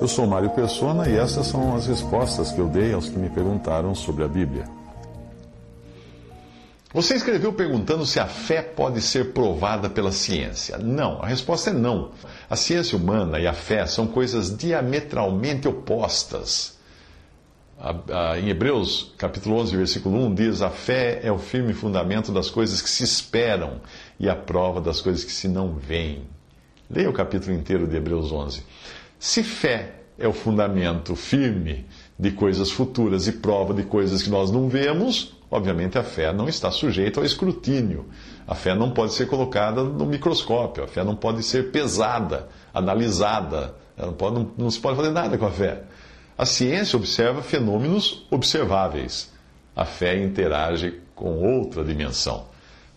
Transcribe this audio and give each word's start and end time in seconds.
Eu 0.00 0.06
sou 0.06 0.28
Mário 0.28 0.50
Persona 0.50 1.08
e 1.08 1.16
essas 1.16 1.48
são 1.48 1.74
as 1.74 1.86
respostas 1.88 2.52
que 2.52 2.60
eu 2.60 2.68
dei 2.68 2.92
aos 2.92 3.08
que 3.08 3.18
me 3.18 3.28
perguntaram 3.28 3.96
sobre 3.96 4.22
a 4.22 4.28
Bíblia. 4.28 4.64
Você 6.94 7.16
escreveu 7.16 7.52
perguntando 7.52 8.06
se 8.06 8.20
a 8.20 8.26
fé 8.26 8.62
pode 8.62 9.02
ser 9.02 9.32
provada 9.32 9.90
pela 9.90 10.12
ciência. 10.12 10.78
Não, 10.78 11.20
a 11.20 11.26
resposta 11.26 11.70
é 11.70 11.72
não. 11.72 12.12
A 12.48 12.54
ciência 12.54 12.96
humana 12.96 13.40
e 13.40 13.46
a 13.46 13.52
fé 13.52 13.86
são 13.86 14.06
coisas 14.06 14.56
diametralmente 14.56 15.66
opostas. 15.66 16.78
Em 18.40 18.48
Hebreus, 18.48 19.14
capítulo 19.18 19.56
11, 19.56 19.76
versículo 19.76 20.26
1, 20.26 20.34
diz: 20.34 20.62
A 20.62 20.70
fé 20.70 21.20
é 21.22 21.30
o 21.30 21.38
firme 21.38 21.74
fundamento 21.74 22.32
das 22.32 22.48
coisas 22.48 22.80
que 22.80 22.88
se 22.88 23.02
esperam 23.04 23.80
e 24.18 24.28
a 24.28 24.34
prova 24.34 24.80
das 24.80 25.00
coisas 25.00 25.24
que 25.24 25.32
se 25.32 25.48
não 25.48 25.74
veem. 25.74 26.22
Leia 26.90 27.10
o 27.10 27.12
capítulo 27.12 27.54
inteiro 27.54 27.86
de 27.86 27.96
Hebreus 27.96 28.32
11. 28.32 28.62
Se 29.18 29.42
fé 29.42 29.94
é 30.18 30.28
o 30.28 30.32
fundamento 30.32 31.16
firme 31.16 31.86
de 32.18 32.30
coisas 32.30 32.70
futuras 32.70 33.26
e 33.26 33.32
prova 33.32 33.74
de 33.74 33.82
coisas 33.82 34.22
que 34.22 34.30
nós 34.30 34.50
não 34.50 34.68
vemos, 34.68 35.36
obviamente 35.50 35.98
a 35.98 36.02
fé 36.02 36.32
não 36.32 36.48
está 36.48 36.70
sujeita 36.70 37.20
ao 37.20 37.26
escrutínio. 37.26 38.06
A 38.46 38.54
fé 38.54 38.74
não 38.74 38.90
pode 38.90 39.12
ser 39.14 39.26
colocada 39.26 39.82
no 39.82 40.06
microscópio, 40.06 40.84
a 40.84 40.88
fé 40.88 41.04
não 41.04 41.16
pode 41.16 41.42
ser 41.42 41.70
pesada, 41.70 42.48
analisada, 42.72 43.74
não, 43.96 44.12
pode, 44.12 44.36
não, 44.36 44.50
não 44.56 44.70
se 44.70 44.80
pode 44.80 44.96
fazer 44.96 45.10
nada 45.10 45.36
com 45.36 45.46
a 45.46 45.50
fé. 45.50 45.82
A 46.36 46.46
ciência 46.46 46.96
observa 46.96 47.42
fenômenos 47.42 48.26
observáveis. 48.30 49.32
A 49.74 49.84
fé 49.84 50.16
interage 50.22 51.00
com 51.14 51.42
outra 51.42 51.84
dimensão. 51.84 52.46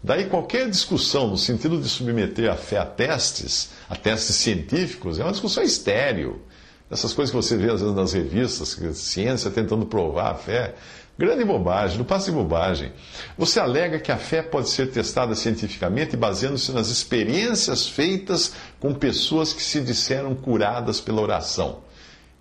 Daí 0.03 0.25
qualquer 0.25 0.67
discussão 0.69 1.27
no 1.27 1.38
sentido 1.38 1.80
de 1.80 1.88
submeter 1.88 2.52
a 2.52 2.55
fé 2.55 2.80
a 2.80 2.85
testes, 2.85 3.69
a 3.88 3.95
testes 3.95 4.35
científicos, 4.35 5.19
é 5.19 5.23
uma 5.23 5.31
discussão 5.31 5.63
estéril. 5.63 6.41
Essas 6.89 7.13
coisas 7.13 7.31
que 7.31 7.38
você 7.38 7.55
vê 7.55 7.71
às 7.71 7.80
vezes 7.80 7.95
nas 7.95 8.11
revistas, 8.11 8.77
ciência 8.95 9.52
tentando 9.52 9.85
provar 9.85 10.31
a 10.31 10.35
fé, 10.35 10.73
grande 11.17 11.45
bobagem, 11.45 11.99
não 11.99 12.03
passe 12.03 12.31
bobagem. 12.31 12.91
Você 13.38 13.59
alega 13.59 13.99
que 13.99 14.11
a 14.11 14.17
fé 14.17 14.41
pode 14.41 14.69
ser 14.69 14.91
testada 14.91 15.35
cientificamente 15.35 16.17
baseando-se 16.17 16.72
nas 16.72 16.89
experiências 16.89 17.88
feitas 17.88 18.53
com 18.79 18.94
pessoas 18.94 19.53
que 19.53 19.61
se 19.61 19.79
disseram 19.81 20.33
curadas 20.35 20.99
pela 20.99 21.22
oração. 21.22 21.79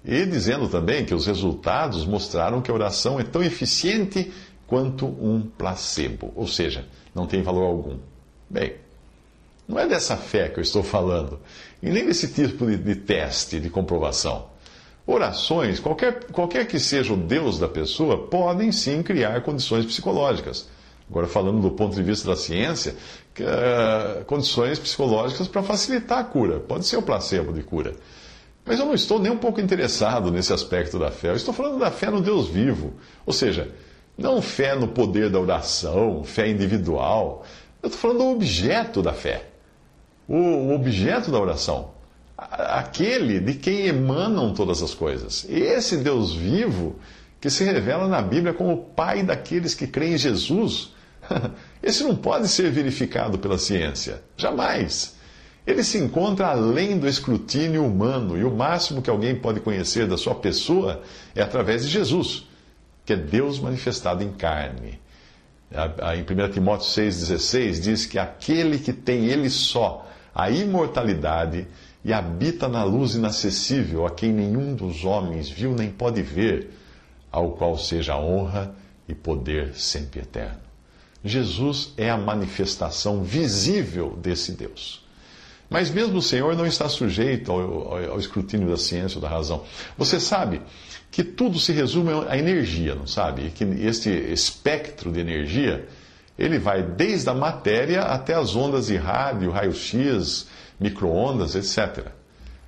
E 0.03 0.25
dizendo 0.25 0.66
também 0.66 1.05
que 1.05 1.14
os 1.14 1.27
resultados 1.27 2.06
mostraram 2.06 2.62
que 2.62 2.70
a 2.70 2.75
oração 2.75 3.20
é 3.20 3.22
tão 3.22 3.42
eficiente 3.42 4.33
quanto 4.70 5.04
um 5.04 5.42
placebo, 5.58 6.32
ou 6.36 6.46
seja, 6.46 6.86
não 7.12 7.26
tem 7.26 7.42
valor 7.42 7.64
algum. 7.64 7.98
Bem, 8.48 8.76
não 9.66 9.80
é 9.80 9.88
dessa 9.88 10.16
fé 10.16 10.48
que 10.48 10.60
eu 10.60 10.62
estou 10.62 10.84
falando, 10.84 11.40
e 11.82 11.90
nem 11.90 12.06
desse 12.06 12.28
tipo 12.28 12.64
de, 12.64 12.76
de 12.76 12.94
teste 12.94 13.58
de 13.58 13.68
comprovação. 13.68 14.46
Orações, 15.04 15.80
qualquer, 15.80 16.26
qualquer 16.26 16.68
que 16.68 16.78
seja 16.78 17.12
o 17.12 17.16
Deus 17.16 17.58
da 17.58 17.66
pessoa, 17.66 18.28
podem 18.28 18.70
sim 18.70 19.03
criar 19.03 19.42
condições 19.42 19.84
psicológicas. 19.84 20.69
Agora, 21.10 21.26
falando 21.26 21.60
do 21.60 21.72
ponto 21.72 21.97
de 21.97 22.03
vista 22.04 22.28
da 22.28 22.36
ciência, 22.36 22.94
uh, 23.41 24.25
condições 24.25 24.78
psicológicas 24.78 25.48
para 25.48 25.64
facilitar 25.64 26.19
a 26.19 26.25
cura. 26.25 26.60
Pode 26.60 26.86
ser 26.86 26.97
o 26.97 27.03
placebo 27.03 27.53
de 27.53 27.64
cura. 27.64 27.97
Mas 28.64 28.78
eu 28.78 28.86
não 28.86 28.94
estou 28.94 29.19
nem 29.19 29.32
um 29.32 29.36
pouco 29.36 29.60
interessado 29.60 30.30
nesse 30.30 30.53
aspecto 30.53 30.97
da 30.97 31.10
fé. 31.10 31.30
Eu 31.30 31.34
estou 31.34 31.53
falando 31.53 31.80
da 31.80 31.91
fé 31.91 32.09
no 32.09 32.20
Deus 32.20 32.47
vivo. 32.47 32.92
Ou 33.26 33.32
seja, 33.32 33.69
não 34.20 34.42
fé 34.42 34.76
no 34.76 34.86
poder 34.86 35.31
da 35.31 35.41
oração, 35.41 36.22
fé 36.22 36.48
individual. 36.48 37.44
Eu 37.82 37.86
estou 37.86 38.00
falando 38.00 38.19
do 38.19 38.31
objeto 38.31 39.03
da 39.03 39.14
fé. 39.14 39.47
O 40.28 40.75
objeto 40.75 41.31
da 41.31 41.41
oração. 41.41 41.92
Aquele 42.36 43.41
de 43.41 43.54
quem 43.54 43.86
emanam 43.86 44.53
todas 44.53 44.82
as 44.82 44.92
coisas. 44.92 45.47
Esse 45.48 45.97
Deus 45.97 46.34
vivo 46.34 46.97
que 47.41 47.48
se 47.48 47.64
revela 47.64 48.06
na 48.06 48.20
Bíblia 48.20 48.53
como 48.53 48.72
o 48.72 48.76
Pai 48.76 49.22
daqueles 49.22 49.75
que 49.75 49.86
creem 49.86 50.14
em 50.14 50.19
Jesus. 50.19 50.91
Esse 51.82 52.04
não 52.04 52.14
pode 52.14 52.47
ser 52.48 52.70
verificado 52.70 53.38
pela 53.38 53.56
ciência. 53.56 54.22
Jamais. 54.36 55.16
Ele 55.66 55.82
se 55.82 55.97
encontra 55.97 56.48
além 56.48 56.98
do 56.98 57.09
escrutínio 57.09 57.86
humano 57.86 58.36
e 58.36 58.44
o 58.44 58.50
máximo 58.50 59.00
que 59.00 59.09
alguém 59.09 59.34
pode 59.34 59.60
conhecer 59.60 60.06
da 60.06 60.19
sua 60.19 60.34
pessoa 60.34 61.03
é 61.34 61.42
através 61.42 61.82
de 61.82 61.88
Jesus 61.88 62.50
que 63.10 63.15
é 63.15 63.16
Deus 63.16 63.59
manifestado 63.59 64.22
em 64.22 64.31
carne. 64.31 65.00
Em 65.72 66.22
1 66.22 66.53
Timóteo 66.53 66.87
6,16 66.87 67.81
diz 67.81 68.06
que 68.06 68.21
aquele 68.21 68.78
que 68.78 68.93
tem 68.93 69.26
ele 69.26 69.50
só 69.50 70.06
a 70.32 70.48
imortalidade 70.48 71.66
e 72.04 72.12
habita 72.12 72.69
na 72.69 72.84
luz 72.84 73.16
inacessível, 73.16 74.06
a 74.06 74.10
quem 74.12 74.32
nenhum 74.32 74.76
dos 74.76 75.04
homens 75.04 75.50
viu 75.50 75.75
nem 75.75 75.91
pode 75.91 76.22
ver, 76.22 76.71
ao 77.32 77.50
qual 77.50 77.76
seja 77.76 78.16
honra 78.16 78.76
e 79.09 79.15
poder 79.15 79.75
sempre 79.75 80.21
eterno. 80.21 80.60
Jesus 81.25 81.92
é 81.97 82.09
a 82.09 82.16
manifestação 82.16 83.25
visível 83.25 84.16
desse 84.16 84.53
Deus. 84.53 85.04
Mas 85.70 85.88
mesmo 85.88 86.19
o 86.19 86.22
Senhor 86.22 86.56
não 86.56 86.66
está 86.66 86.88
sujeito 86.88 87.53
ao, 87.53 87.60
ao, 87.60 88.10
ao 88.10 88.19
escrutínio 88.19 88.69
da 88.69 88.76
ciência 88.76 89.19
ou 89.19 89.22
da 89.22 89.28
razão. 89.28 89.62
Você 89.97 90.19
sabe 90.19 90.60
que 91.12 91.22
tudo 91.22 91.60
se 91.60 91.72
resume 91.72 92.10
à 92.28 92.36
energia, 92.36 92.97
não 92.97 93.06
sabe? 93.06 93.47
E 93.47 93.50
que 93.50 93.64
este 93.64 94.10
espectro 94.10 95.12
de 95.12 95.20
energia, 95.20 95.86
ele 96.36 96.59
vai 96.59 96.82
desde 96.82 97.30
a 97.30 97.34
matéria 97.34 98.03
até 98.03 98.34
as 98.34 98.56
ondas 98.56 98.88
de 98.88 98.97
rádio, 98.97 99.53
raio-x, 99.53 100.48
microondas, 100.78 101.54
etc. 101.54 102.06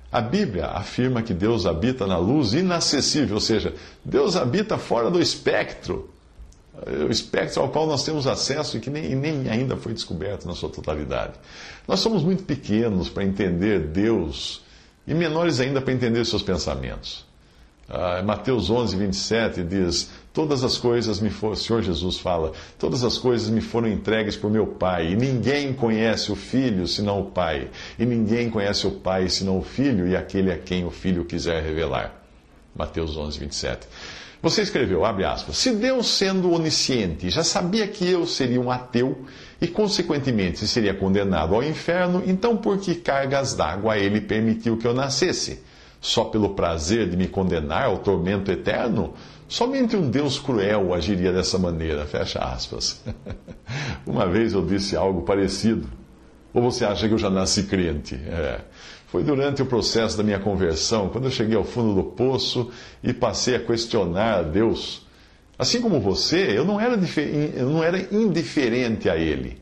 A 0.09 0.21
Bíblia 0.21 0.67
afirma 0.67 1.21
que 1.21 1.33
Deus 1.33 1.65
habita 1.65 2.07
na 2.07 2.17
luz 2.17 2.53
inacessível, 2.53 3.35
ou 3.35 3.41
seja, 3.41 3.73
Deus 4.05 4.35
habita 4.35 4.77
fora 4.77 5.09
do 5.09 5.19
espectro, 5.19 6.12
o 7.07 7.11
espectro 7.11 7.61
ao 7.61 7.69
qual 7.69 7.85
nós 7.85 8.03
temos 8.03 8.25
acesso 8.25 8.77
e 8.77 8.79
que 8.79 8.89
nem, 8.89 9.15
nem 9.15 9.49
ainda 9.49 9.77
foi 9.77 9.93
descoberto 9.93 10.47
na 10.47 10.55
sua 10.55 10.69
totalidade. 10.69 11.33
Nós 11.87 11.99
somos 11.99 12.23
muito 12.23 12.43
pequenos 12.43 13.09
para 13.09 13.23
entender 13.23 13.79
Deus 13.79 14.63
e 15.05 15.13
menores 15.13 15.59
ainda 15.59 15.81
para 15.81 15.93
entender 15.93 16.25
seus 16.25 16.41
pensamentos. 16.41 17.25
Uh, 17.89 18.25
Mateus 18.25 18.69
11, 18.69 18.95
27 18.95 19.63
diz: 19.63 20.09
Todas 20.33 20.63
as 20.63 20.77
coisas 20.77 21.19
me 21.19 21.29
foram, 21.29 21.53
o 21.53 21.57
Senhor 21.57 21.83
Jesus 21.83 22.17
fala, 22.17 22.53
todas 22.79 23.03
as 23.03 23.17
coisas 23.17 23.49
me 23.49 23.61
foram 23.61 23.87
entregues 23.89 24.35
por 24.35 24.49
meu 24.49 24.65
Pai, 24.65 25.11
e 25.11 25.15
ninguém 25.15 25.73
conhece 25.73 26.31
o 26.31 26.35
Filho 26.35 26.87
senão 26.87 27.19
o 27.19 27.25
Pai, 27.25 27.69
e 27.99 28.05
ninguém 28.05 28.49
conhece 28.49 28.87
o 28.87 28.91
Pai 28.91 29.29
senão 29.29 29.59
o 29.59 29.61
Filho 29.61 30.07
e 30.07 30.15
aquele 30.15 30.51
a 30.51 30.57
quem 30.57 30.85
o 30.85 30.89
Filho 30.89 31.25
quiser 31.25 31.61
revelar. 31.61 32.23
Mateus 32.73 33.15
11, 33.15 33.37
27. 33.37 33.85
Você 34.43 34.61
escreveu, 34.61 35.05
abre 35.05 35.25
aspas, 35.25 35.57
se 35.57 35.71
Deus 35.71 36.17
sendo 36.17 36.51
onisciente 36.51 37.29
já 37.31 37.43
sabia 37.43 37.87
que 37.87 38.07
eu 38.07 38.27
seria 38.27 38.61
um 38.61 38.69
ateu 38.69 39.25
e 39.59 39.67
consequentemente 39.67 40.67
seria 40.67 40.93
condenado 40.93 41.55
ao 41.55 41.63
inferno, 41.63 42.21
então 42.27 42.57
por 42.57 42.77
que 42.77 42.93
cargas 42.93 43.55
d'água 43.55 43.97
ele 43.97 44.21
permitiu 44.21 44.77
que 44.77 44.85
eu 44.85 44.93
nascesse? 44.93 45.63
só 46.03 46.25
pelo 46.25 46.49
prazer 46.49 47.09
de 47.09 47.15
me 47.15 47.29
condenar 47.29 47.85
ao 47.85 47.97
tormento 47.97 48.51
eterno? 48.51 49.13
Somente 49.47 49.95
um 49.95 50.09
Deus 50.09 50.37
cruel 50.37 50.93
agiria 50.93 51.31
dessa 51.31 51.57
maneira. 51.57 52.05
Fecha 52.05 52.39
aspas. 52.39 53.01
Uma 54.05 54.27
vez 54.27 54.51
eu 54.51 54.65
disse 54.65 54.97
algo 54.97 55.21
parecido. 55.21 55.87
Ou 56.53 56.61
você 56.61 56.83
acha 56.83 57.07
que 57.07 57.13
eu 57.13 57.17
já 57.17 57.29
nasci 57.29 57.63
crente? 57.63 58.15
É. 58.15 58.59
Foi 59.13 59.23
durante 59.23 59.61
o 59.61 59.65
processo 59.67 60.17
da 60.17 60.23
minha 60.23 60.39
conversão, 60.39 61.07
quando 61.07 61.25
eu 61.25 61.29
cheguei 61.29 61.55
ao 61.55 61.63
fundo 61.63 61.93
do 61.93 62.03
poço 62.03 62.71
e 63.03 63.13
passei 63.13 63.53
a 63.55 63.59
questionar 63.59 64.39
a 64.39 64.41
Deus. 64.41 65.05
Assim 65.55 65.79
como 65.79 65.99
você, 65.99 66.57
eu 66.57 66.65
não 66.65 66.81
era, 66.81 66.99
eu 67.55 67.69
não 67.69 67.83
era 67.83 67.99
indiferente 68.11 69.07
a 69.07 69.15
Ele. 69.15 69.61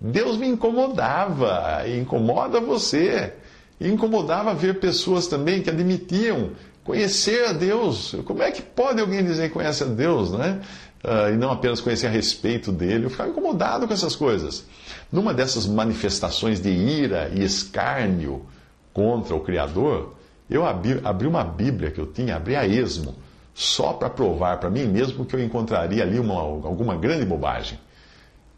Deus 0.00 0.38
me 0.38 0.46
incomodava, 0.46 1.84
incomoda 1.86 2.58
você. 2.58 3.34
E 3.78 3.86
incomodava 3.86 4.54
ver 4.54 4.80
pessoas 4.80 5.26
também 5.26 5.60
que 5.60 5.68
admitiam 5.68 6.52
Conhecer 6.86 7.48
a 7.48 7.52
Deus. 7.52 8.14
Como 8.24 8.42
é 8.42 8.50
que 8.52 8.62
pode 8.62 9.00
alguém 9.00 9.24
dizer 9.24 9.48
que 9.48 9.54
conhece 9.54 9.82
a 9.82 9.86
Deus, 9.86 10.30
né? 10.30 10.60
Uh, 11.04 11.34
e 11.34 11.36
não 11.36 11.50
apenas 11.50 11.80
conhecer 11.80 12.06
a 12.06 12.10
respeito 12.10 12.70
dele. 12.70 13.06
Eu 13.06 13.10
ficava 13.10 13.28
incomodado 13.28 13.88
com 13.88 13.92
essas 13.92 14.14
coisas. 14.14 14.64
Numa 15.10 15.34
dessas 15.34 15.66
manifestações 15.66 16.60
de 16.60 16.70
ira 16.70 17.30
e 17.34 17.42
escárnio 17.42 18.46
contra 18.96 19.34
o 19.34 19.40
Criador, 19.40 20.14
eu 20.48 20.64
abri, 20.64 20.98
abri 21.04 21.26
uma 21.26 21.44
Bíblia 21.44 21.90
que 21.90 22.00
eu 22.00 22.06
tinha, 22.06 22.34
abri 22.34 22.56
a 22.56 22.66
esmo, 22.66 23.14
só 23.52 23.92
para 23.92 24.08
provar 24.08 24.58
para 24.58 24.70
mim 24.70 24.86
mesmo 24.86 25.26
que 25.26 25.36
eu 25.36 25.44
encontraria 25.44 26.02
ali 26.02 26.18
uma, 26.18 26.40
alguma 26.40 26.96
grande 26.96 27.26
bobagem. 27.26 27.78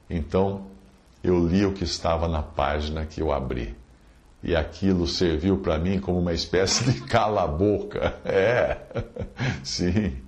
Então, 0.09 0.63
eu 1.25 1.45
li 1.45 1.67
o 1.67 1.73
que 1.73 1.83
estava 1.83 2.29
na 2.29 2.41
página 2.41 3.05
que 3.05 3.21
eu 3.21 3.33
abri. 3.33 3.75
E 4.41 4.55
aquilo 4.55 5.09
serviu 5.09 5.59
para 5.59 5.77
mim 5.77 5.99
como 5.99 6.21
uma 6.21 6.33
espécie 6.33 6.85
de 6.85 7.01
cala-boca. 7.11 8.15
É, 8.25 8.77
sim. 9.65 10.19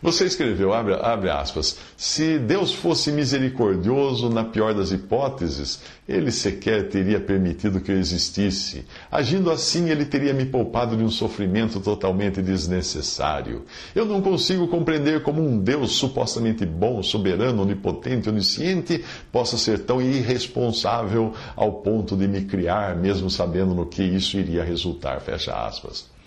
Você 0.00 0.26
escreveu, 0.26 0.72
abre, 0.72 0.94
abre 0.94 1.28
aspas, 1.28 1.76
se 1.96 2.38
Deus 2.38 2.72
fosse 2.72 3.10
misericordioso 3.10 4.30
na 4.30 4.44
pior 4.44 4.72
das 4.72 4.92
hipóteses, 4.92 5.80
ele 6.08 6.30
sequer 6.30 6.88
teria 6.88 7.18
permitido 7.18 7.80
que 7.80 7.90
eu 7.90 7.98
existisse. 7.98 8.84
Agindo 9.10 9.50
assim, 9.50 9.90
ele 9.90 10.04
teria 10.04 10.32
me 10.32 10.46
poupado 10.46 10.96
de 10.96 11.02
um 11.02 11.10
sofrimento 11.10 11.80
totalmente 11.80 12.40
desnecessário. 12.40 13.64
Eu 13.92 14.04
não 14.04 14.22
consigo 14.22 14.68
compreender 14.68 15.24
como 15.24 15.42
um 15.42 15.58
Deus 15.58 15.96
supostamente 15.96 16.64
bom, 16.64 17.02
soberano, 17.02 17.62
onipotente, 17.62 18.28
onisciente, 18.28 19.04
possa 19.32 19.58
ser 19.58 19.80
tão 19.80 20.00
irresponsável 20.00 21.34
ao 21.56 21.72
ponto 21.82 22.16
de 22.16 22.28
me 22.28 22.42
criar, 22.42 22.94
mesmo 22.94 23.28
sabendo 23.28 23.74
no 23.74 23.84
que 23.84 24.02
isso 24.04 24.38
iria 24.38 24.62
resultar. 24.62 25.20
Fecha 25.20 25.52
aspas. 25.52 26.17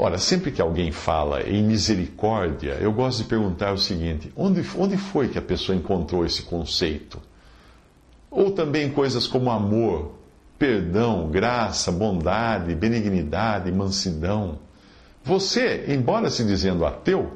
Ora, 0.00 0.16
sempre 0.16 0.52
que 0.52 0.62
alguém 0.62 0.92
fala 0.92 1.42
em 1.42 1.60
misericórdia, 1.60 2.78
eu 2.80 2.92
gosto 2.92 3.18
de 3.18 3.24
perguntar 3.24 3.72
o 3.72 3.78
seguinte: 3.78 4.32
onde, 4.36 4.64
onde 4.78 4.96
foi 4.96 5.26
que 5.26 5.36
a 5.36 5.42
pessoa 5.42 5.76
encontrou 5.76 6.24
esse 6.24 6.42
conceito? 6.42 7.20
Ou 8.30 8.52
também 8.52 8.90
coisas 8.90 9.26
como 9.26 9.50
amor, 9.50 10.12
perdão, 10.56 11.28
graça, 11.28 11.90
bondade, 11.90 12.76
benignidade, 12.76 13.72
mansidão. 13.72 14.60
Você, 15.24 15.86
embora 15.88 16.30
se 16.30 16.44
dizendo 16.44 16.86
ateu, 16.86 17.32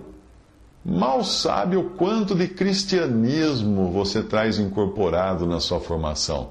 mal 0.85 1.25
sabe 1.25 1.77
o 1.77 1.91
quanto 1.91 2.33
de 2.33 2.47
cristianismo 2.47 3.91
você 3.91 4.23
traz 4.23 4.61
incorporado 4.61 5.47
na 5.47 5.59
sua 5.59 5.81
formação. 5.81 6.51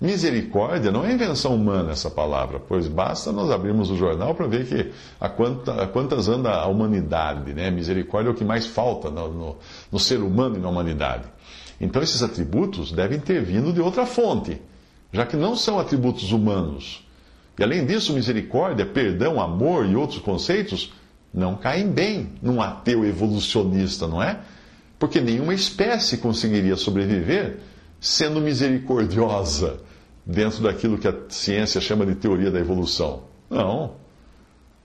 Misericórdia 0.00 0.90
não 0.90 1.04
é 1.04 1.12
invenção 1.12 1.54
humana 1.54 1.92
essa 1.92 2.08
palavra, 2.08 2.58
pois 2.58 2.88
basta 2.88 3.30
nós 3.30 3.50
abrirmos 3.50 3.90
o 3.90 3.96
jornal 3.96 4.34
para 4.34 4.46
ver 4.46 4.66
que 4.66 4.90
a, 5.20 5.28
quanta, 5.28 5.82
a 5.82 5.86
quantas 5.86 6.26
anda 6.26 6.50
a 6.50 6.66
humanidade. 6.66 7.52
Né? 7.52 7.70
Misericórdia 7.70 8.30
é 8.30 8.32
o 8.32 8.34
que 8.34 8.44
mais 8.44 8.66
falta 8.66 9.10
no, 9.10 9.28
no, 9.30 9.56
no 9.92 9.98
ser 9.98 10.20
humano 10.20 10.56
e 10.56 10.58
na 10.58 10.70
humanidade. 10.70 11.24
Então 11.78 12.00
esses 12.00 12.22
atributos 12.22 12.92
devem 12.92 13.20
ter 13.20 13.42
vindo 13.42 13.74
de 13.74 13.80
outra 13.82 14.06
fonte, 14.06 14.58
já 15.12 15.26
que 15.26 15.36
não 15.36 15.54
são 15.54 15.78
atributos 15.78 16.32
humanos. 16.32 17.06
E 17.58 17.62
além 17.62 17.84
disso, 17.84 18.14
misericórdia, 18.14 18.86
perdão, 18.86 19.38
amor 19.38 19.84
e 19.84 19.94
outros 19.94 20.20
conceitos 20.20 20.94
não 21.32 21.56
caem 21.56 21.90
bem 21.90 22.32
num 22.40 22.62
ateu 22.62 23.04
evolucionista, 23.04 24.06
não 24.06 24.22
é? 24.22 24.40
Porque 24.98 25.20
nenhuma 25.20 25.52
espécie 25.52 26.16
conseguiria 26.16 26.76
sobreviver 26.76 27.58
sendo 28.00 28.40
misericordiosa 28.40 29.89
dentro 30.24 30.62
daquilo 30.62 30.98
que 30.98 31.08
a 31.08 31.14
ciência 31.28 31.80
chama 31.80 32.06
de 32.06 32.14
teoria 32.14 32.50
da 32.50 32.58
evolução. 32.58 33.24
Não. 33.48 33.92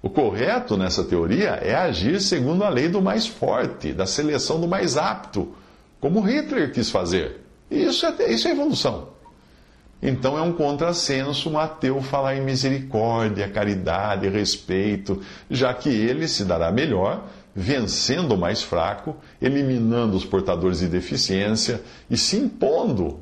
O 0.02 0.10
correto 0.10 0.78
nessa 0.78 1.04
teoria 1.04 1.52
é 1.62 1.74
agir 1.76 2.22
segundo 2.22 2.64
a 2.64 2.70
lei 2.70 2.88
do 2.88 3.02
mais 3.02 3.26
forte, 3.26 3.92
da 3.92 4.06
seleção 4.06 4.62
do 4.62 4.68
mais 4.68 4.98
apto, 4.98 5.54
como 6.00 6.22
Hitler 6.22 6.72
quis 6.72 6.90
fazer. 6.90 7.42
Isso 7.70 8.06
é, 8.06 8.32
isso 8.32 8.48
é 8.48 8.52
evolução. 8.52 9.10
Então 10.02 10.38
é 10.38 10.42
um 10.42 10.54
contrassenso 10.54 11.50
um 11.50 11.58
ateu 11.58 12.02
falar 12.02 12.36
em 12.36 12.42
misericórdia, 12.42 13.50
caridade, 13.50 14.30
respeito, 14.30 15.22
já 15.50 15.74
que 15.74 15.90
ele 15.90 16.28
se 16.28 16.46
dará 16.46 16.72
melhor 16.72 17.28
vencendo 17.56 18.34
o 18.34 18.38
mais 18.38 18.62
fraco, 18.62 19.16
eliminando 19.42 20.18
os 20.18 20.26
portadores 20.26 20.80
de 20.80 20.88
deficiência 20.88 21.82
e 22.10 22.18
se 22.18 22.36
impondo 22.36 23.22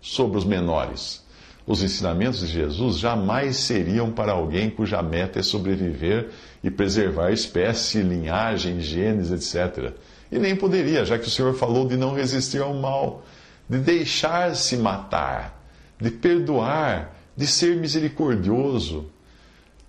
sobre 0.00 0.38
os 0.38 0.44
menores. 0.44 1.23
Os 1.66 1.82
ensinamentos 1.82 2.40
de 2.40 2.46
Jesus 2.46 2.98
jamais 2.98 3.56
seriam 3.56 4.10
para 4.10 4.32
alguém 4.32 4.68
cuja 4.68 5.00
meta 5.02 5.38
é 5.38 5.42
sobreviver 5.42 6.28
e 6.62 6.70
preservar 6.70 7.32
espécie, 7.32 8.02
linhagem, 8.02 8.80
genes, 8.80 9.30
etc. 9.30 9.94
E 10.30 10.38
nem 10.38 10.54
poderia, 10.54 11.06
já 11.06 11.18
que 11.18 11.26
o 11.26 11.30
Senhor 11.30 11.54
falou 11.54 11.86
de 11.86 11.96
não 11.96 12.14
resistir 12.14 12.60
ao 12.60 12.74
mal, 12.74 13.24
de 13.68 13.78
deixar-se 13.78 14.76
matar, 14.76 15.58
de 15.98 16.10
perdoar, 16.10 17.14
de 17.34 17.46
ser 17.46 17.76
misericordioso. 17.76 19.06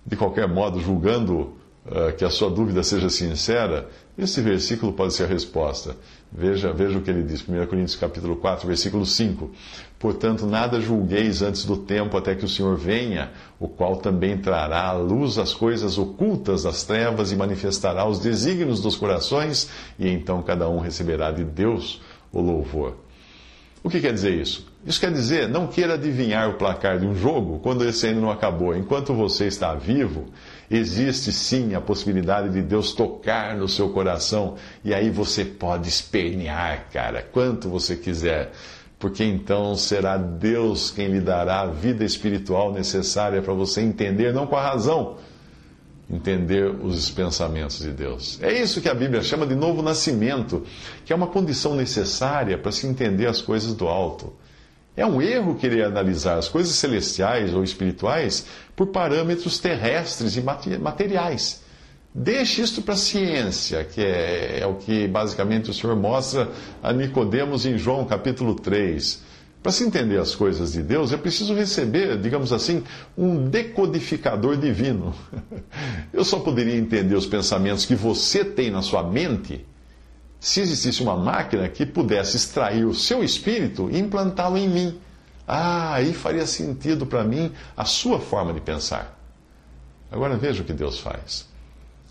De 0.04 0.16
qualquer 0.16 0.48
modo, 0.48 0.80
julgando 0.80 1.58
que 2.16 2.24
a 2.24 2.30
sua 2.30 2.50
dúvida 2.50 2.82
seja 2.82 3.08
sincera, 3.08 3.88
esse 4.18 4.40
versículo 4.40 4.92
pode 4.92 5.14
ser 5.14 5.24
a 5.24 5.26
resposta. 5.26 5.94
Veja, 6.32 6.72
veja 6.72 6.98
o 6.98 7.02
que 7.02 7.10
ele 7.10 7.22
diz, 7.22 7.46
1 7.46 7.66
Coríntios 7.66 7.96
capítulo 7.96 8.36
4, 8.36 8.66
versículo 8.66 9.06
5. 9.06 9.50
Portanto, 9.98 10.46
nada 10.46 10.80
julgueis 10.80 11.42
antes 11.42 11.64
do 11.64 11.76
tempo 11.76 12.16
até 12.16 12.34
que 12.34 12.44
o 12.44 12.48
Senhor 12.48 12.76
venha, 12.76 13.30
o 13.60 13.68
qual 13.68 13.96
também 13.96 14.36
trará 14.36 14.88
à 14.88 14.92
luz 14.92 15.38
as 15.38 15.54
coisas 15.54 15.96
ocultas 15.96 16.64
das 16.64 16.82
trevas 16.84 17.30
e 17.30 17.36
manifestará 17.36 18.06
os 18.06 18.18
desígnios 18.18 18.80
dos 18.80 18.96
corações, 18.96 19.70
e 19.98 20.08
então 20.08 20.42
cada 20.42 20.68
um 20.68 20.78
receberá 20.78 21.30
de 21.30 21.44
Deus 21.44 22.00
o 22.32 22.40
louvor. 22.40 22.96
O 23.82 23.88
que 23.88 24.00
quer 24.00 24.12
dizer 24.12 24.34
isso? 24.34 24.66
Isso 24.84 25.00
quer 25.00 25.12
dizer, 25.12 25.48
não 25.48 25.66
queira 25.66 25.94
adivinhar 25.94 26.50
o 26.50 26.54
placar 26.54 26.98
de 26.98 27.06
um 27.06 27.14
jogo 27.14 27.60
quando 27.60 27.84
esse 27.84 28.06
ainda 28.06 28.20
não 28.20 28.30
acabou. 28.30 28.76
Enquanto 28.76 29.14
você 29.14 29.46
está 29.46 29.74
vivo, 29.74 30.26
existe 30.70 31.32
sim 31.32 31.74
a 31.74 31.80
possibilidade 31.80 32.50
de 32.50 32.62
Deus 32.62 32.92
tocar 32.92 33.56
no 33.56 33.68
seu 33.68 33.90
coração 33.90 34.56
e 34.84 34.92
aí 34.94 35.10
você 35.10 35.44
pode 35.44 35.88
espernear, 35.88 36.88
cara, 36.92 37.22
quanto 37.22 37.68
você 37.68 37.96
quiser. 37.96 38.52
Porque 38.98 39.22
então 39.22 39.76
será 39.76 40.16
Deus 40.16 40.90
quem 40.90 41.08
lhe 41.08 41.20
dará 41.20 41.60
a 41.60 41.66
vida 41.66 42.04
espiritual 42.04 42.72
necessária 42.72 43.42
para 43.42 43.52
você 43.52 43.82
entender, 43.82 44.32
não 44.32 44.46
com 44.46 44.56
a 44.56 44.62
razão, 44.62 45.16
entender 46.10 46.64
os 46.64 47.10
pensamentos 47.10 47.80
de 47.80 47.90
Deus. 47.90 48.38
É 48.40 48.52
isso 48.52 48.80
que 48.80 48.88
a 48.88 48.94
Bíblia 48.94 49.22
chama 49.22 49.46
de 49.46 49.54
novo 49.54 49.82
nascimento, 49.82 50.64
que 51.04 51.12
é 51.12 51.16
uma 51.16 51.26
condição 51.26 51.74
necessária 51.74 52.56
para 52.56 52.72
se 52.72 52.86
entender 52.86 53.26
as 53.26 53.42
coisas 53.42 53.74
do 53.74 53.86
alto. 53.86 54.32
É 54.96 55.04
um 55.04 55.20
erro 55.20 55.56
querer 55.56 55.84
analisar 55.84 56.38
as 56.38 56.48
coisas 56.48 56.74
celestiais 56.74 57.52
ou 57.52 57.62
espirituais 57.62 58.46
por 58.74 58.86
parâmetros 58.86 59.58
terrestres 59.58 60.36
e 60.36 60.78
materiais. 60.78 61.62
Deixe 62.14 62.62
isto 62.62 62.80
para 62.80 62.94
a 62.94 62.96
ciência, 62.96 63.84
que 63.84 64.00
é, 64.00 64.60
é, 64.62 64.66
o 64.66 64.76
que 64.76 65.06
basicamente 65.06 65.68
o 65.68 65.74
Senhor 65.74 65.94
mostra 65.94 66.48
a 66.82 66.90
Nicodemos 66.90 67.66
em 67.66 67.76
João 67.76 68.06
capítulo 68.06 68.54
3. 68.54 69.22
Para 69.62 69.70
se 69.70 69.84
entender 69.84 70.18
as 70.18 70.34
coisas 70.34 70.72
de 70.72 70.82
Deus, 70.82 71.12
é 71.12 71.18
preciso 71.18 71.52
receber, 71.54 72.16
digamos 72.18 72.54
assim, 72.54 72.82
um 73.18 73.48
decodificador 73.48 74.56
divino. 74.56 75.14
Eu 76.10 76.24
só 76.24 76.38
poderia 76.38 76.76
entender 76.76 77.16
os 77.16 77.26
pensamentos 77.26 77.84
que 77.84 77.94
você 77.94 78.42
tem 78.42 78.70
na 78.70 78.80
sua 78.80 79.02
mente 79.02 79.66
se 80.40 80.60
existisse 80.60 81.02
uma 81.02 81.16
máquina 81.16 81.68
que 81.68 81.84
pudesse 81.84 82.36
extrair 82.36 82.84
o 82.84 82.94
seu 82.94 83.24
espírito 83.24 83.88
e 83.90 83.98
implantá-lo 83.98 84.56
em 84.56 84.68
mim. 84.68 85.00
Ah, 85.46 85.94
aí 85.94 86.12
faria 86.12 86.46
sentido 86.46 87.06
para 87.06 87.24
mim 87.24 87.52
a 87.76 87.84
sua 87.84 88.20
forma 88.20 88.52
de 88.52 88.60
pensar. 88.60 89.16
Agora 90.10 90.36
veja 90.36 90.62
o 90.62 90.64
que 90.64 90.72
Deus 90.72 90.98
faz. 90.98 91.46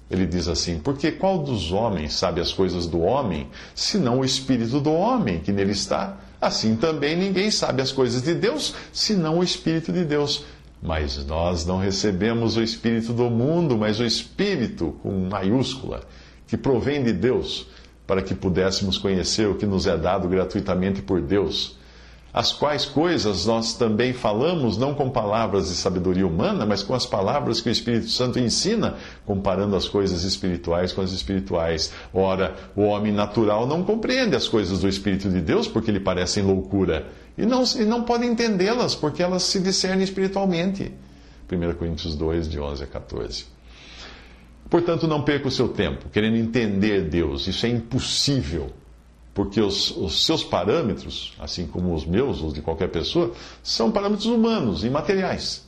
Ele 0.10 0.26
diz 0.26 0.48
assim: 0.48 0.80
Porque 0.80 1.12
qual 1.12 1.40
dos 1.40 1.72
homens 1.72 2.14
sabe 2.14 2.40
as 2.40 2.54
coisas 2.54 2.88
do 2.88 3.02
homem, 3.02 3.50
senão 3.74 4.20
o 4.20 4.26
espírito 4.26 4.80
do 4.80 4.92
homem 4.92 5.40
que 5.40 5.52
nele 5.52 5.72
está? 5.72 6.18
Assim 6.40 6.76
também 6.76 7.16
ninguém 7.16 7.50
sabe 7.50 7.82
as 7.82 7.92
coisas 7.92 8.22
de 8.22 8.34
Deus, 8.34 8.76
senão 8.94 9.40
o 9.40 9.44
espírito 9.44 9.92
de 9.92 10.06
Deus. 10.06 10.46
Mas 10.82 11.26
nós 11.26 11.66
não 11.66 11.80
recebemos 11.80 12.58
o 12.58 12.62
espírito 12.62 13.14
do 13.14 13.30
mundo, 13.30 13.78
mas 13.78 14.00
o 14.00 14.06
espírito 14.06 14.96
com 15.02 15.28
maiúscula, 15.28 16.04
que 16.48 16.56
provém 16.56 17.04
de 17.04 17.12
Deus 17.12 17.68
para 18.08 18.22
que 18.22 18.36
pudéssemos 18.36 18.98
conhecer 18.98 19.48
o 19.48 19.56
que 19.56 19.66
nos 19.66 19.88
é 19.88 19.98
dado 19.98 20.28
gratuitamente 20.28 21.02
por 21.02 21.22
Deus. 21.22 21.78
As 22.36 22.52
quais 22.52 22.84
coisas 22.84 23.46
nós 23.46 23.76
também 23.76 24.12
falamos, 24.12 24.78
não 24.78 24.94
com 24.94 25.10
palavras 25.10 25.70
de 25.70 25.76
sabedoria 25.76 26.28
humana, 26.28 26.66
mas 26.66 26.84
com 26.84 26.94
as 26.94 27.06
palavras 27.06 27.62
que 27.62 27.70
o 27.70 27.72
Espírito 27.72 28.10
Santo 28.10 28.38
ensina, 28.38 28.96
comparando 29.26 29.74
as 29.74 29.88
coisas 29.88 30.24
espirituais 30.24 30.92
com 30.92 31.00
as 31.00 31.14
espirituais. 31.14 31.94
Ora, 32.14 32.54
o 32.76 32.82
homem 32.82 33.14
natural 33.14 33.66
não 33.66 33.86
compreende 33.86 34.36
as 34.36 34.50
coisas 34.50 34.82
do 34.82 34.90
Espírito 34.90 35.30
de 35.30 35.40
Deus 35.40 35.66
porque 35.66 35.94
lhe 35.94 36.00
parecem 36.00 36.44
loucura, 36.44 37.08
e 37.38 37.46
não, 37.46 37.64
e 37.64 37.86
não 37.86 38.04
pode 38.04 38.26
entendê-las 38.26 38.96
porque 38.96 39.24
elas 39.24 39.44
se 39.44 39.62
discernem 39.62 40.04
espiritualmente. 40.04 40.92
1 41.50 41.74
Coríntios 41.76 42.16
2, 42.18 42.50
de 42.50 42.60
11 42.60 42.84
a 42.84 42.88
14. 42.88 43.55
Portanto, 44.70 45.08
não 45.08 45.22
perca 45.22 45.48
o 45.48 45.52
seu 45.52 45.70
tempo 45.70 46.10
querendo 46.10 46.38
entender 46.38 47.04
Deus. 47.04 47.48
Isso 47.48 47.66
é 47.66 47.70
impossível. 47.70 48.72
Porque 49.34 49.60
os, 49.60 49.92
os, 49.98 50.26
seus 50.26 50.44
parâmetros, 50.44 51.34
assim 51.38 51.68
como 51.68 51.94
os 51.94 52.06
meus, 52.06 52.42
os 52.42 52.54
de 52.54 52.62
qualquer 52.62 52.88
pessoa, 52.88 53.34
são 53.62 53.92
parâmetros 53.92 54.28
humanos 54.28 54.86
e 54.86 54.90
materiais. 54.90 55.68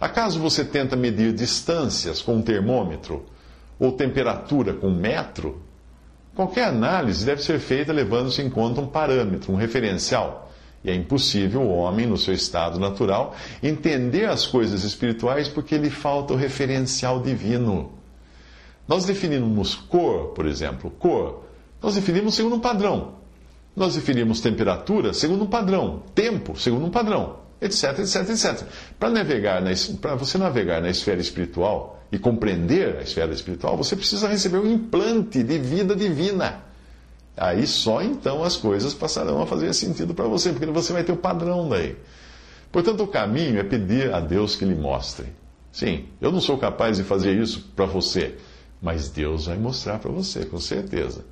Acaso 0.00 0.38
você 0.38 0.64
tenta 0.64 0.94
medir 0.94 1.32
distâncias 1.32 2.22
com 2.22 2.36
um 2.36 2.42
termômetro 2.42 3.26
ou 3.78 3.92
temperatura 3.92 4.72
com 4.72 4.88
um 4.88 4.94
metro? 4.94 5.60
Qualquer 6.36 6.66
análise 6.66 7.24
deve 7.24 7.42
ser 7.42 7.58
feita 7.58 7.92
levando-se 7.92 8.40
em 8.40 8.48
conta 8.48 8.80
um 8.80 8.86
parâmetro, 8.86 9.52
um 9.52 9.56
referencial. 9.56 10.52
E 10.84 10.90
é 10.90 10.94
impossível 10.94 11.62
o 11.62 11.76
homem, 11.76 12.06
no 12.06 12.16
seu 12.16 12.32
estado 12.32 12.78
natural, 12.78 13.34
entender 13.60 14.26
as 14.26 14.46
coisas 14.46 14.84
espirituais 14.84 15.48
porque 15.48 15.76
lhe 15.76 15.90
falta 15.90 16.34
o 16.34 16.36
referencial 16.36 17.20
divino. 17.20 17.90
Nós 18.88 19.04
definimos 19.04 19.74
cor, 19.74 20.28
por 20.28 20.46
exemplo, 20.46 20.90
cor, 20.90 21.44
nós 21.82 21.94
definimos 21.94 22.34
segundo 22.34 22.56
um 22.56 22.60
padrão. 22.60 23.14
Nós 23.74 23.94
definimos 23.94 24.40
temperatura 24.40 25.12
segundo 25.12 25.44
um 25.44 25.46
padrão, 25.46 26.02
tempo 26.14 26.58
segundo 26.58 26.86
um 26.86 26.90
padrão, 26.90 27.40
etc, 27.60 27.98
etc, 27.98 28.30
etc. 28.30 28.62
Para 28.98 29.10
navegar 29.10 29.62
para 30.00 30.14
você 30.14 30.38
navegar 30.38 30.80
na 30.80 30.88
esfera 30.88 31.20
espiritual 31.20 32.02
e 32.10 32.18
compreender 32.18 32.96
a 32.96 33.02
esfera 33.02 33.32
espiritual, 33.32 33.76
você 33.76 33.94
precisa 33.94 34.28
receber 34.28 34.58
um 34.58 34.72
implante 34.72 35.42
de 35.42 35.58
vida 35.58 35.94
divina. 35.94 36.62
Aí 37.36 37.66
só 37.66 38.00
então 38.00 38.42
as 38.42 38.56
coisas 38.56 38.94
passarão 38.94 39.42
a 39.42 39.46
fazer 39.46 39.74
sentido 39.74 40.14
para 40.14 40.26
você, 40.26 40.50
porque 40.52 40.64
você 40.66 40.94
vai 40.94 41.04
ter 41.04 41.12
o 41.12 41.16
padrão 41.16 41.68
daí. 41.68 41.96
Portanto, 42.72 43.02
o 43.02 43.06
caminho 43.06 43.58
é 43.58 43.62
pedir 43.62 44.12
a 44.12 44.20
Deus 44.20 44.56
que 44.56 44.64
lhe 44.64 44.74
mostre. 44.74 45.26
Sim, 45.70 46.06
eu 46.20 46.32
não 46.32 46.40
sou 46.40 46.56
capaz 46.56 46.96
de 46.96 47.04
fazer 47.04 47.38
isso 47.38 47.70
para 47.76 47.84
você, 47.84 48.36
mas 48.80 49.08
Deus 49.08 49.46
vai 49.46 49.56
mostrar 49.56 49.98
para 49.98 50.10
você, 50.10 50.44
com 50.44 50.58
certeza. 50.58 51.24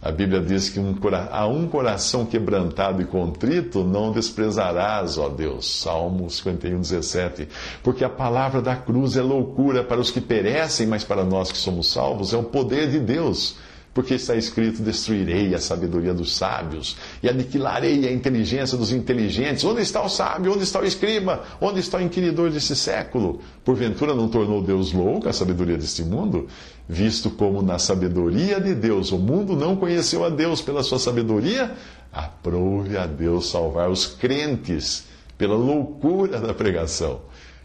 A 0.00 0.10
Bíblia 0.10 0.40
diz 0.40 0.68
que 0.68 0.80
um, 0.80 0.96
a 1.30 1.46
um 1.46 1.68
coração 1.68 2.26
quebrantado 2.26 3.00
e 3.00 3.04
contrito 3.04 3.84
não 3.84 4.10
desprezarás, 4.10 5.16
ó 5.16 5.28
Deus. 5.28 5.80
Salmo 5.80 6.28
51, 6.28 6.80
17. 6.80 7.48
Porque 7.84 8.04
a 8.04 8.08
palavra 8.08 8.60
da 8.60 8.74
cruz 8.74 9.16
é 9.16 9.22
loucura 9.22 9.84
para 9.84 10.00
os 10.00 10.10
que 10.10 10.20
perecem, 10.20 10.88
mas 10.88 11.04
para 11.04 11.24
nós 11.24 11.52
que 11.52 11.58
somos 11.58 11.92
salvos 11.92 12.34
é 12.34 12.36
o 12.36 12.42
poder 12.42 12.90
de 12.90 12.98
Deus 12.98 13.54
porque 13.94 14.14
está 14.14 14.34
escrito: 14.34 14.82
Destruirei 14.82 15.54
a 15.54 15.58
sabedoria 15.58 16.14
dos 16.14 16.34
sábios 16.36 16.96
e 17.22 17.28
aniquilarei 17.28 18.06
a 18.06 18.12
inteligência 18.12 18.76
dos 18.76 18.92
inteligentes. 18.92 19.64
Onde 19.64 19.82
está 19.82 20.02
o 20.02 20.08
sábio? 20.08 20.52
Onde 20.52 20.64
está 20.64 20.80
o 20.80 20.84
escriba? 20.84 21.44
Onde 21.60 21.80
está 21.80 21.98
o 21.98 22.02
inquiridor 22.02 22.50
desse 22.50 22.74
século? 22.74 23.40
Porventura 23.64 24.14
não 24.14 24.28
tornou 24.28 24.62
Deus 24.62 24.92
louco 24.92 25.28
a 25.28 25.32
sabedoria 25.32 25.76
deste 25.76 26.02
mundo? 26.02 26.48
Visto 26.88 27.30
como 27.30 27.62
na 27.62 27.78
sabedoria 27.78 28.60
de 28.60 28.74
Deus 28.74 29.12
o 29.12 29.18
mundo 29.18 29.56
não 29.56 29.76
conheceu 29.76 30.24
a 30.24 30.28
Deus 30.28 30.60
pela 30.60 30.82
sua 30.82 30.98
sabedoria, 30.98 31.72
aprove 32.12 32.96
a 32.96 33.06
Deus 33.06 33.50
salvar 33.50 33.88
os 33.90 34.06
crentes 34.06 35.04
pela 35.38 35.54
loucura 35.54 36.40
da 36.40 36.54
pregação. 36.54 37.20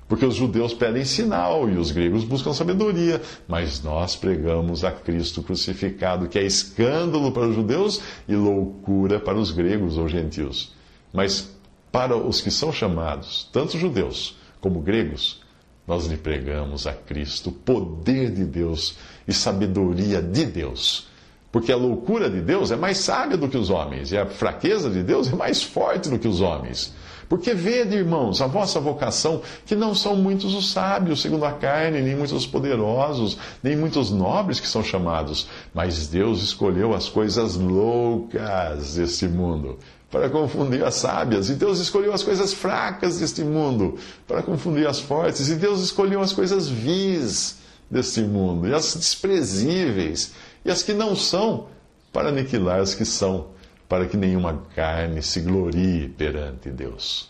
Porque 0.07 0.25
os 0.25 0.35
judeus 0.35 0.73
pedem 0.73 1.03
sinal 1.03 1.69
e 1.69 1.77
os 1.77 1.91
gregos 1.91 2.23
buscam 2.23 2.53
sabedoria, 2.53 3.21
mas 3.47 3.83
nós 3.83 4.15
pregamos 4.15 4.85
a 4.85 4.91
Cristo 4.91 5.43
crucificado, 5.43 6.29
que 6.29 6.39
é 6.39 6.43
escândalo 6.43 7.31
para 7.31 7.47
os 7.47 7.55
judeus 7.55 8.01
e 8.27 8.35
loucura 8.35 9.19
para 9.19 9.37
os 9.37 9.51
gregos 9.51 9.97
ou 9.97 10.07
gentios. 10.07 10.71
Mas 11.11 11.49
para 11.91 12.15
os 12.15 12.39
que 12.39 12.51
são 12.51 12.71
chamados, 12.71 13.49
tanto 13.51 13.77
judeus 13.77 14.37
como 14.61 14.79
gregos, 14.79 15.41
nós 15.85 16.05
lhe 16.05 16.17
pregamos 16.17 16.85
a 16.85 16.93
Cristo, 16.93 17.51
poder 17.51 18.31
de 18.31 18.43
Deus 18.43 18.97
e 19.27 19.33
sabedoria 19.33 20.21
de 20.21 20.45
Deus. 20.45 21.07
Porque 21.51 21.71
a 21.71 21.77
loucura 21.77 22.29
de 22.29 22.41
Deus 22.41 22.71
é 22.71 22.75
mais 22.75 22.97
sábia 22.97 23.37
do 23.37 23.47
que 23.47 23.57
os 23.57 23.69
homens, 23.69 24.11
e 24.11 24.17
a 24.17 24.25
fraqueza 24.25 24.89
de 24.89 25.01
Deus 25.01 25.31
é 25.31 25.35
mais 25.35 25.63
forte 25.63 26.09
do 26.09 26.19
que 26.19 26.27
os 26.27 26.41
homens. 26.41 26.93
Porque 27.29 27.53
vede, 27.53 27.95
irmãos, 27.95 28.41
a 28.41 28.47
vossa 28.47 28.79
vocação, 28.79 29.41
que 29.65 29.75
não 29.75 29.93
são 29.93 30.15
muitos 30.15 30.53
os 30.53 30.71
sábios, 30.71 31.21
segundo 31.21 31.45
a 31.45 31.51
carne, 31.51 32.01
nem 32.01 32.15
muitos 32.15 32.33
os 32.33 32.47
poderosos, 32.47 33.37
nem 33.61 33.75
muitos 33.75 34.11
nobres 34.11 34.59
que 34.59 34.67
são 34.67 34.83
chamados, 34.83 35.47
mas 35.73 36.07
Deus 36.07 36.41
escolheu 36.41 36.93
as 36.93 37.09
coisas 37.09 37.55
loucas 37.55 38.95
deste 38.95 39.27
mundo 39.27 39.77
para 40.09 40.29
confundir 40.29 40.83
as 40.85 40.95
sábias, 40.95 41.49
e 41.49 41.55
Deus 41.55 41.79
escolheu 41.79 42.13
as 42.13 42.23
coisas 42.23 42.53
fracas 42.53 43.19
deste 43.19 43.43
mundo 43.43 43.97
para 44.25 44.41
confundir 44.41 44.87
as 44.87 44.99
fortes, 44.99 45.49
e 45.49 45.55
Deus 45.55 45.81
escolheu 45.81 46.21
as 46.21 46.31
coisas 46.31 46.69
vis 46.69 47.57
deste 47.89 48.21
mundo, 48.21 48.67
e 48.67 48.73
as 48.73 48.95
desprezíveis, 48.95 50.33
e 50.63 50.71
as 50.71 50.83
que 50.83 50.93
não 50.93 51.15
são, 51.15 51.67
para 52.11 52.29
aniquilar 52.29 52.79
as 52.79 52.95
que 52.95 53.05
são 53.05 53.47
para 53.87 54.05
que 54.05 54.17
nenhuma 54.17 54.63
carne 54.75 55.21
se 55.21 55.39
glorie 55.39 56.09
perante 56.09 56.69
Deus. 56.69 57.29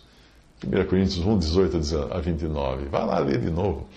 1 0.65 0.85
Coríntios 0.85 1.19
1, 1.19 1.37
18 1.37 1.77
a 2.11 2.19
29. 2.19 2.85
Vai 2.85 3.05
lá 3.05 3.19
ler 3.19 3.39
de 3.39 3.51
novo. 3.51 3.87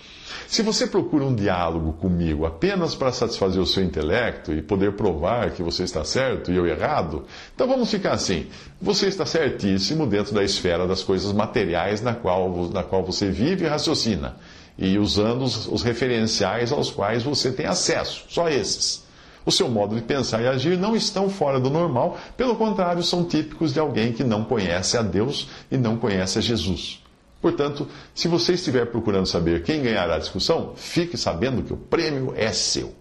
Se 0.47 0.61
você 0.61 0.85
procura 0.85 1.25
um 1.25 1.33
diálogo 1.33 1.93
comigo 1.93 2.45
apenas 2.45 2.93
para 2.93 3.11
satisfazer 3.11 3.59
o 3.59 3.65
seu 3.65 3.83
intelecto 3.83 4.53
e 4.53 4.61
poder 4.61 4.93
provar 4.93 5.51
que 5.51 5.63
você 5.63 5.83
está 5.83 6.03
certo 6.03 6.51
e 6.51 6.55
eu 6.55 6.67
errado, 6.67 7.25
então 7.55 7.67
vamos 7.67 7.89
ficar 7.89 8.11
assim. 8.11 8.45
Você 8.79 9.07
está 9.07 9.25
certíssimo 9.25 10.05
dentro 10.05 10.35
da 10.35 10.43
esfera 10.43 10.87
das 10.87 11.01
coisas 11.03 11.33
materiais 11.33 11.99
na 11.99 12.13
qual, 12.13 12.69
na 12.71 12.83
qual 12.83 13.03
você 13.03 13.31
vive 13.31 13.65
e 13.65 13.67
raciocina, 13.67 14.37
e 14.77 14.97
usando 14.97 15.43
os, 15.43 15.67
os 15.67 15.83
referenciais 15.83 16.71
aos 16.71 16.89
quais 16.89 17.23
você 17.23 17.51
tem 17.51 17.65
acesso, 17.65 18.25
só 18.29 18.49
esses. 18.49 19.03
O 19.45 19.51
seu 19.51 19.67
modo 19.67 19.95
de 19.95 20.01
pensar 20.01 20.41
e 20.41 20.47
agir 20.47 20.77
não 20.77 20.95
estão 20.95 21.29
fora 21.29 21.59
do 21.59 21.69
normal, 21.69 22.17
pelo 22.37 22.55
contrário, 22.55 23.01
são 23.01 23.23
típicos 23.23 23.73
de 23.73 23.79
alguém 23.79 24.13
que 24.13 24.23
não 24.23 24.43
conhece 24.43 24.97
a 24.97 25.01
Deus 25.01 25.47
e 25.71 25.77
não 25.77 25.97
conhece 25.97 26.37
a 26.37 26.41
Jesus. 26.41 27.01
Portanto, 27.41 27.87
se 28.13 28.27
você 28.27 28.53
estiver 28.53 28.85
procurando 28.85 29.25
saber 29.25 29.63
quem 29.63 29.81
ganhará 29.81 30.15
a 30.15 30.19
discussão, 30.19 30.73
fique 30.75 31.17
sabendo 31.17 31.63
que 31.63 31.73
o 31.73 31.77
prêmio 31.77 32.33
é 32.37 32.51
seu. 32.51 32.93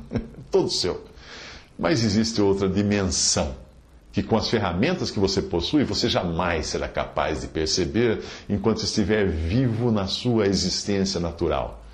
Todo 0.50 0.70
seu. 0.70 1.04
Mas 1.78 2.04
existe 2.04 2.42
outra 2.42 2.68
dimensão 2.68 3.54
que, 4.12 4.22
com 4.22 4.36
as 4.36 4.48
ferramentas 4.48 5.10
que 5.10 5.20
você 5.20 5.42
possui, 5.42 5.84
você 5.84 6.08
jamais 6.08 6.66
será 6.66 6.88
capaz 6.88 7.42
de 7.42 7.48
perceber 7.48 8.22
enquanto 8.48 8.82
estiver 8.82 9.26
vivo 9.28 9.90
na 9.90 10.06
sua 10.06 10.46
existência 10.46 11.20
natural. 11.20 11.84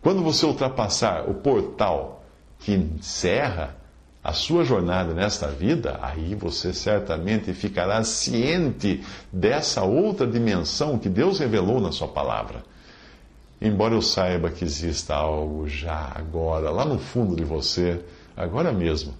Quando 0.00 0.22
você 0.22 0.44
ultrapassar 0.44 1.28
o 1.28 1.34
portal 1.34 2.24
que 2.58 2.72
encerra 2.72 3.76
a 4.22 4.32
sua 4.32 4.64
jornada 4.64 5.12
nesta 5.12 5.48
vida, 5.48 5.98
aí 6.00 6.34
você 6.34 6.72
certamente 6.72 7.52
ficará 7.52 8.04
ciente 8.04 9.02
dessa 9.32 9.82
outra 9.82 10.26
dimensão 10.26 10.98
que 10.98 11.08
Deus 11.08 11.40
revelou 11.40 11.80
na 11.80 11.90
Sua 11.90 12.06
palavra. 12.06 12.62
Embora 13.60 13.94
eu 13.94 14.02
saiba 14.02 14.50
que 14.50 14.64
exista 14.64 15.14
algo 15.14 15.68
já 15.68 16.12
agora, 16.14 16.70
lá 16.70 16.84
no 16.84 16.98
fundo 16.98 17.34
de 17.34 17.44
você, 17.44 18.00
agora 18.36 18.72
mesmo, 18.72 19.14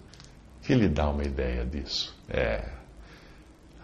que 0.62 0.75
lhe 0.75 0.88
dá 0.88 1.09
uma 1.11 1.25
ideia 1.25 1.64
disso. 1.64 2.14
É. 2.28 2.64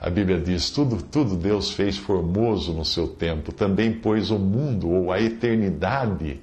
A 0.01 0.09
Bíblia 0.09 0.41
diz: 0.41 0.71
tudo, 0.71 1.03
tudo 1.03 1.37
Deus 1.37 1.73
fez 1.73 1.97
formoso 1.97 2.73
no 2.73 2.85
seu 2.85 3.09
tempo, 3.09 3.53
também 3.53 3.93
pôs 3.93 4.31
o 4.31 4.39
mundo 4.39 4.89
ou 4.89 5.13
a 5.13 5.21
eternidade 5.21 6.41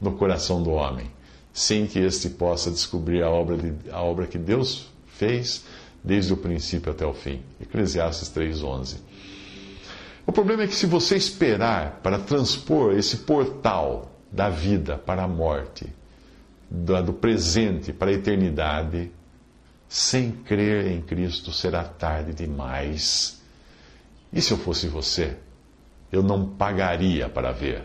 no 0.00 0.12
coração 0.12 0.62
do 0.62 0.70
homem 0.70 1.10
sem 1.58 1.88
que 1.88 1.98
este 1.98 2.28
possa 2.30 2.70
descobrir 2.70 3.20
a 3.20 3.28
obra, 3.28 3.56
de, 3.56 3.90
a 3.90 4.00
obra 4.00 4.28
que 4.28 4.38
Deus 4.38 4.88
fez 5.08 5.64
desde 6.04 6.32
o 6.32 6.36
princípio 6.36 6.92
até 6.92 7.04
o 7.04 7.12
fim. 7.12 7.42
Eclesiastes 7.60 8.30
3,11. 8.30 8.98
O 10.24 10.30
problema 10.30 10.62
é 10.62 10.66
que 10.68 10.74
se 10.76 10.86
você 10.86 11.16
esperar 11.16 11.98
para 12.00 12.16
transpor 12.16 12.92
esse 12.92 13.18
portal 13.18 14.12
da 14.30 14.48
vida 14.48 14.98
para 14.98 15.24
a 15.24 15.28
morte, 15.28 15.86
do 16.70 17.12
presente 17.12 17.92
para 17.92 18.10
a 18.10 18.14
eternidade, 18.14 19.10
sem 19.88 20.30
crer 20.30 20.86
em 20.88 21.00
Cristo, 21.00 21.52
será 21.52 21.82
tarde 21.84 22.32
demais. 22.34 23.40
E 24.32 24.40
se 24.42 24.52
eu 24.52 24.58
fosse 24.58 24.86
você, 24.88 25.36
eu 26.12 26.22
não 26.22 26.46
pagaria 26.46 27.28
para 27.28 27.52
ver. 27.52 27.84